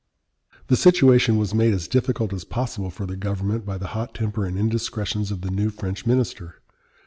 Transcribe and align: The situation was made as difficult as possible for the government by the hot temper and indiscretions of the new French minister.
The 0.65 0.75
situation 0.75 1.37
was 1.37 1.53
made 1.53 1.75
as 1.75 1.87
difficult 1.87 2.33
as 2.33 2.43
possible 2.43 2.89
for 2.89 3.05
the 3.05 3.15
government 3.15 3.67
by 3.67 3.77
the 3.77 3.89
hot 3.93 4.15
temper 4.15 4.45
and 4.47 4.57
indiscretions 4.57 5.29
of 5.29 5.41
the 5.41 5.51
new 5.51 5.69
French 5.69 6.07
minister. 6.07 6.59